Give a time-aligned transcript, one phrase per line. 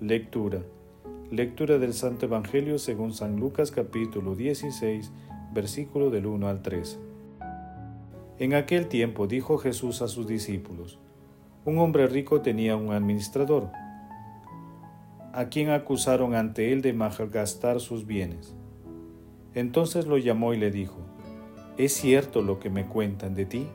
[0.00, 0.60] Lectura.
[1.30, 5.12] Lectura del Santo Evangelio según San Lucas capítulo 16,
[5.52, 6.98] versículo del 1 al 13.
[8.40, 10.98] En aquel tiempo dijo Jesús a sus discípulos,
[11.64, 13.70] un hombre rico tenía un administrador,
[15.32, 18.52] a quien acusaron ante él de malgastar sus bienes.
[19.54, 20.98] Entonces lo llamó y le dijo,
[21.78, 23.68] ¿es cierto lo que me cuentan de ti?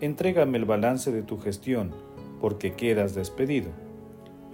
[0.00, 1.92] Entrégame el balance de tu gestión,
[2.40, 3.85] porque quedas despedido.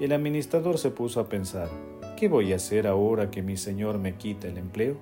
[0.01, 1.69] El administrador se puso a pensar,
[2.17, 4.97] ¿qué voy a hacer ahora que mi señor me quita el empleo?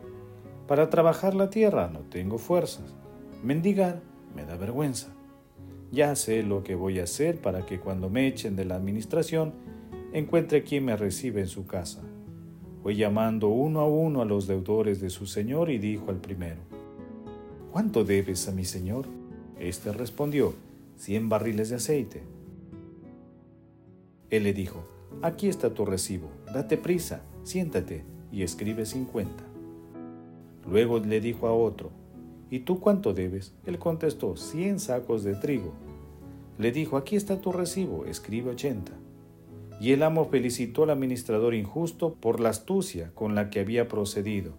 [0.67, 2.95] Para trabajar la tierra no tengo fuerzas.
[3.43, 4.03] Mendigar
[4.35, 5.09] me da vergüenza.
[5.93, 9.55] Ya sé lo que voy a hacer para que cuando me echen de la administración
[10.13, 12.03] encuentre quien me recibe en su casa.
[12.83, 16.61] Fue llamando uno a uno a los deudores de su señor y dijo al primero,
[17.73, 19.07] ¿Cuánto debes a mi señor?
[19.59, 20.55] Este respondió,
[20.97, 22.23] cien barriles de aceite.
[24.31, 24.85] Él le dijo,
[25.23, 29.45] aquí está tu recibo, date prisa, siéntate y escribe cincuenta.
[30.67, 31.91] Luego le dijo a otro,
[32.51, 33.55] ¿Y tú cuánto debes?
[33.65, 35.73] Él contestó, cien sacos de trigo.
[36.59, 38.93] Le dijo, aquí está tu recibo, escribe ochenta.
[39.81, 44.55] Y el amo felicitó al administrador injusto por la astucia con la que había procedido.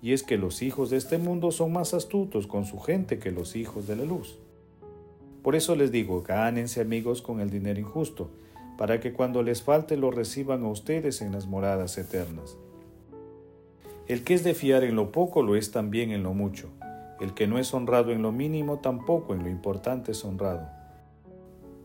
[0.00, 3.32] Y es que los hijos de este mundo son más astutos con su gente que
[3.32, 4.38] los hijos de la luz.
[5.42, 8.30] Por eso les digo, gánense amigos con el dinero injusto,
[8.76, 12.56] para que cuando les falte lo reciban a ustedes en las moradas eternas.
[14.06, 16.70] El que es de fiar en lo poco lo es también en lo mucho
[17.20, 20.68] el que no es honrado en lo mínimo, tampoco en lo importante es honrado.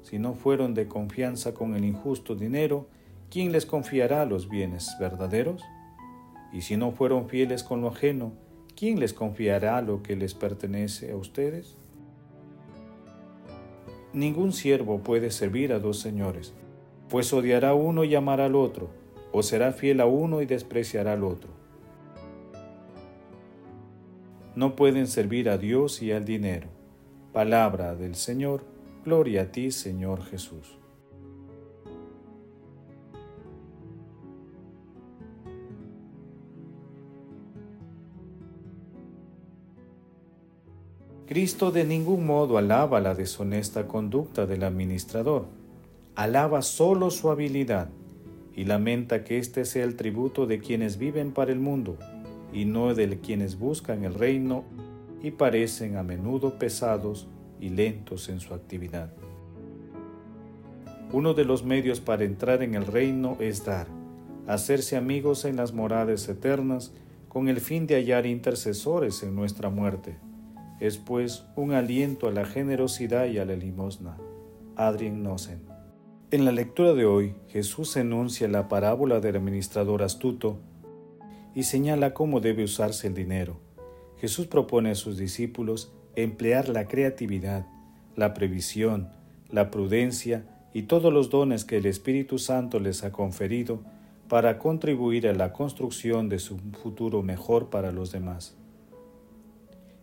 [0.01, 2.87] Si no fueron de confianza con el injusto dinero,
[3.29, 5.63] ¿quién les confiará los bienes verdaderos?
[6.51, 8.33] Y si no fueron fieles con lo ajeno,
[8.75, 11.77] ¿quién les confiará lo que les pertenece a ustedes?
[14.11, 16.53] Ningún siervo puede servir a dos señores,
[17.09, 18.89] pues odiará uno y amará al otro,
[19.31, 21.59] o será fiel a uno y despreciará al otro.
[24.59, 26.67] no pueden servir a Dios y al dinero.
[27.31, 28.65] Palabra del Señor,
[29.05, 30.77] gloria a ti Señor Jesús.
[41.25, 45.45] Cristo de ningún modo alaba la deshonesta conducta del administrador,
[46.19, 47.87] alaba solo su habilidad
[48.53, 51.97] y lamenta que este sea el tributo de quienes viven para el mundo
[52.51, 54.65] y no de quienes buscan el reino
[55.23, 57.29] y parecen a menudo pesados
[57.61, 59.13] y lentos en su actividad.
[61.13, 63.87] Uno de los medios para entrar en el reino es dar,
[64.45, 66.91] hacerse amigos en las moradas eternas
[67.29, 70.17] con el fin de hallar intercesores en nuestra muerte.
[70.81, 74.17] Es pues un aliento a la generosidad y a la limosna.
[74.75, 75.68] Adrien Nosen.
[76.31, 80.59] En la lectura de hoy, Jesús enuncia la parábola del administrador astuto
[81.55, 83.57] y señala cómo debe usarse el dinero.
[84.19, 87.65] Jesús propone a sus discípulos emplear la creatividad,
[88.15, 89.09] la previsión,
[89.49, 93.81] la prudencia y todos los dones que el Espíritu Santo les ha conferido
[94.27, 98.55] para contribuir a la construcción de su futuro mejor para los demás,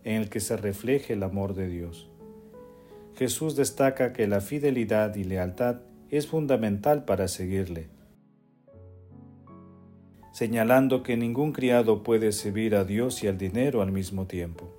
[0.03, 2.09] en el que se refleje el amor de Dios.
[3.15, 5.77] Jesús destaca que la fidelidad y lealtad
[6.09, 7.89] es fundamental para seguirle
[10.37, 14.71] señalando que ningún criado puede servir a Dios y al dinero al mismo tiempo.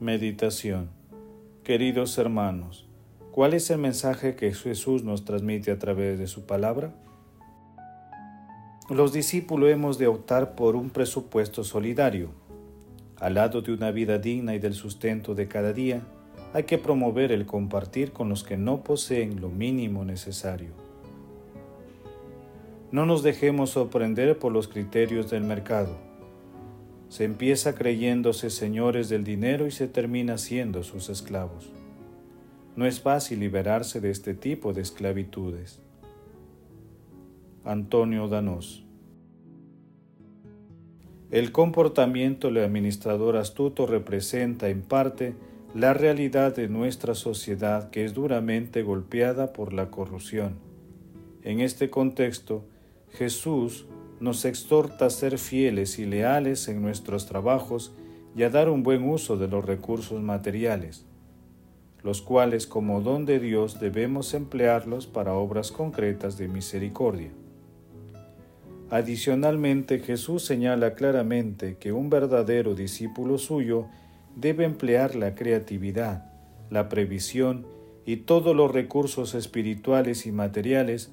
[0.00, 0.88] Meditación
[1.64, 2.88] Queridos hermanos,
[3.30, 6.94] ¿cuál es el mensaje que Jesús nos transmite a través de su palabra?
[8.90, 12.28] Los discípulos hemos de optar por un presupuesto solidario.
[13.18, 16.02] Al lado de una vida digna y del sustento de cada día,
[16.52, 20.72] hay que promover el compartir con los que no poseen lo mínimo necesario.
[22.92, 25.96] No nos dejemos sorprender por los criterios del mercado.
[27.08, 31.70] Se empieza creyéndose señores del dinero y se termina siendo sus esclavos.
[32.76, 35.80] No es fácil liberarse de este tipo de esclavitudes.
[37.66, 38.84] Antonio Danós
[41.30, 45.34] El comportamiento del administrador astuto representa en parte
[45.74, 50.56] la realidad de nuestra sociedad que es duramente golpeada por la corrupción.
[51.42, 52.66] En este contexto,
[53.12, 53.86] Jesús
[54.20, 57.94] nos exhorta a ser fieles y leales en nuestros trabajos
[58.36, 61.06] y a dar un buen uso de los recursos materiales,
[62.02, 67.30] los cuales como don de Dios debemos emplearlos para obras concretas de misericordia.
[68.90, 73.86] Adicionalmente, Jesús señala claramente que un verdadero discípulo suyo
[74.36, 76.30] debe emplear la creatividad,
[76.70, 77.66] la previsión
[78.04, 81.10] y todos los recursos espirituales y materiales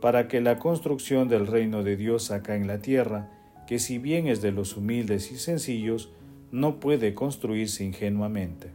[0.00, 3.30] para que la construcción del reino de Dios acá en la tierra,
[3.68, 6.10] que si bien es de los humildes y sencillos,
[6.50, 8.72] no puede construirse ingenuamente.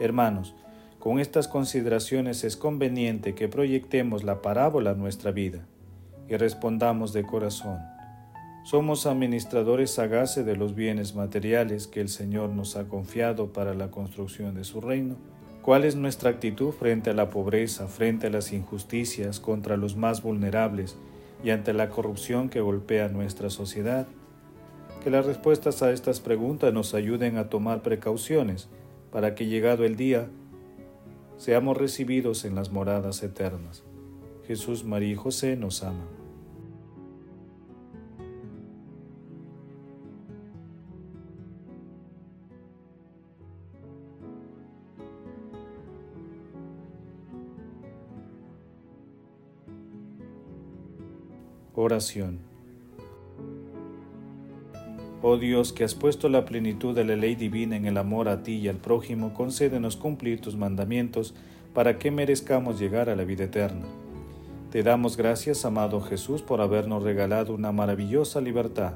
[0.00, 0.54] Hermanos,
[1.00, 5.66] con estas consideraciones es conveniente que proyectemos la parábola a nuestra vida
[6.28, 7.78] y respondamos de corazón
[8.64, 13.90] somos administradores sagaces de los bienes materiales que el Señor nos ha confiado para la
[13.90, 15.16] construcción de su reino.
[15.60, 20.22] ¿Cuál es nuestra actitud frente a la pobreza, frente a las injusticias, contra los más
[20.22, 20.96] vulnerables
[21.44, 24.06] y ante la corrupción que golpea nuestra sociedad?
[25.02, 28.70] Que las respuestas a estas preguntas nos ayuden a tomar precauciones
[29.12, 30.30] para que llegado el día
[31.36, 33.84] seamos recibidos en las moradas eternas.
[34.46, 36.24] Jesús, María y José nos aman.
[51.76, 52.38] Oración.
[55.22, 58.42] Oh Dios, que has puesto la plenitud de la ley divina en el amor a
[58.42, 61.34] ti y al prójimo, concédenos cumplir tus mandamientos
[61.72, 63.86] para que merezcamos llegar a la vida eterna.
[64.74, 68.94] Te damos gracias, amado Jesús, por habernos regalado una maravillosa libertad,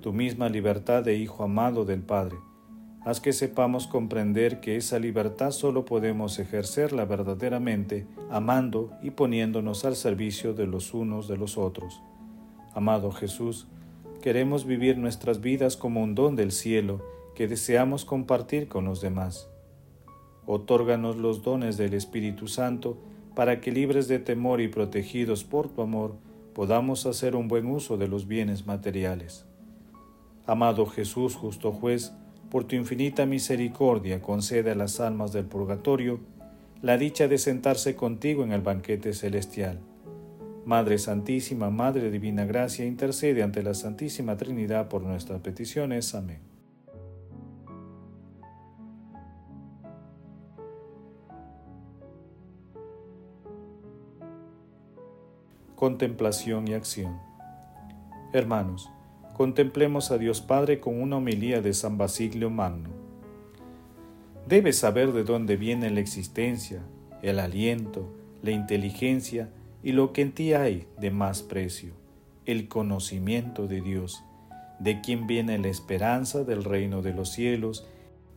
[0.00, 2.38] tu misma libertad de Hijo amado del Padre.
[3.04, 9.94] Haz que sepamos comprender que esa libertad solo podemos ejercerla verdaderamente, amando y poniéndonos al
[9.94, 12.02] servicio de los unos de los otros.
[12.74, 13.68] Amado Jesús,
[14.22, 17.00] queremos vivir nuestras vidas como un don del cielo
[17.36, 19.48] que deseamos compartir con los demás.
[20.46, 22.98] Otórganos los dones del Espíritu Santo
[23.34, 26.16] para que libres de temor y protegidos por tu amor
[26.54, 29.46] podamos hacer un buen uso de los bienes materiales.
[30.46, 32.12] Amado Jesús, justo juez,
[32.50, 36.20] por tu infinita misericordia concede a las almas del purgatorio
[36.82, 39.80] la dicha de sentarse contigo en el banquete celestial
[40.64, 46.14] Madre Santísima, Madre Divina Gracia, intercede ante la Santísima Trinidad por nuestras peticiones.
[46.14, 46.51] Amén.
[55.82, 57.18] Contemplación y acción.
[58.32, 58.88] Hermanos,
[59.34, 62.90] contemplemos a Dios Padre con una homilía de San Basilio Magno.
[64.46, 66.82] Debes saber de dónde viene la existencia,
[67.20, 68.08] el aliento,
[68.42, 69.50] la inteligencia,
[69.82, 71.94] y lo que en ti hay de más precio,
[72.46, 74.22] el conocimiento de Dios,
[74.78, 77.88] de quien viene la esperanza del reino de los cielos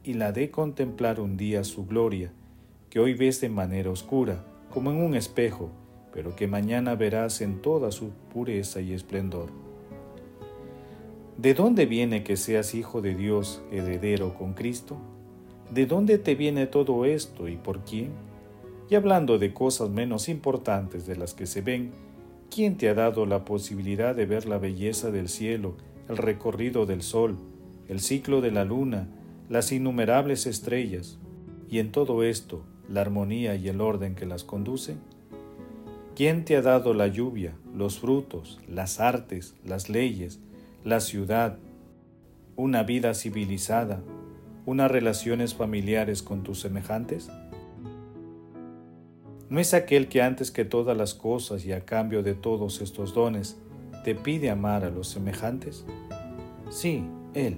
[0.03, 2.31] y la de contemplar un día su gloria,
[2.89, 5.69] que hoy ves de manera oscura, como en un espejo,
[6.15, 9.49] pero que mañana verás en toda su pureza y esplendor.
[11.37, 14.97] ¿De dónde viene que seas hijo de Dios, heredero con Cristo?
[15.69, 18.11] ¿De dónde te viene todo esto y por quién?
[18.89, 21.91] Y hablando de cosas menos importantes de las que se ven,
[22.49, 25.75] ¿quién te ha dado la posibilidad de ver la belleza del cielo,
[26.07, 27.35] el recorrido del sol,
[27.89, 29.09] el ciclo de la luna,
[29.49, 31.19] las innumerables estrellas,
[31.69, 34.99] y en todo esto la armonía y el orden que las conducen?
[36.15, 40.39] ¿Quién te ha dado la lluvia, los frutos, las artes, las leyes,
[40.85, 41.57] la ciudad,
[42.55, 44.01] una vida civilizada,
[44.65, 47.29] unas relaciones familiares con tus semejantes?
[49.49, 53.13] ¿No es aquel que antes que todas las cosas y a cambio de todos estos
[53.13, 53.57] dones
[54.05, 55.85] te pide amar a los semejantes?
[56.69, 57.03] Sí,
[57.33, 57.57] Él,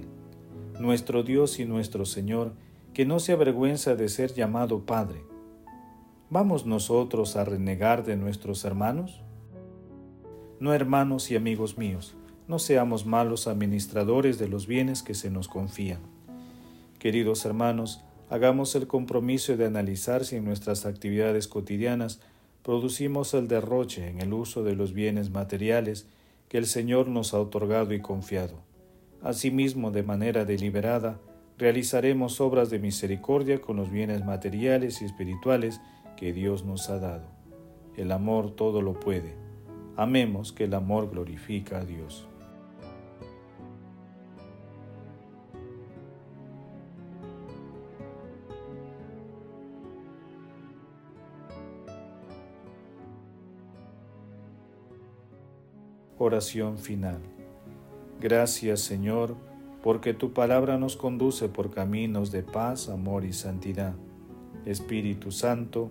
[0.80, 2.54] nuestro Dios y nuestro Señor,
[2.92, 5.27] que no se avergüenza de ser llamado Padre.
[6.30, 9.22] ¿Vamos nosotros a renegar de nuestros hermanos?
[10.60, 12.16] No, hermanos y amigos míos,
[12.46, 16.00] no seamos malos administradores de los bienes que se nos confían.
[16.98, 22.20] Queridos hermanos, hagamos el compromiso de analizar si en nuestras actividades cotidianas
[22.62, 26.06] producimos el derroche en el uso de los bienes materiales
[26.50, 28.68] que el Señor nos ha otorgado y confiado,
[29.22, 31.18] Asimismo, de manera deliberada,
[31.56, 35.80] realizaremos obras de misericordia con los bienes materiales y espirituales
[36.18, 37.28] que Dios nos ha dado.
[37.96, 39.36] El amor todo lo puede.
[39.96, 42.26] Amemos que el amor glorifica a Dios.
[56.18, 57.20] Oración final.
[58.20, 59.36] Gracias Señor,
[59.84, 63.94] porque tu palabra nos conduce por caminos de paz, amor y santidad.
[64.66, 65.90] Espíritu Santo,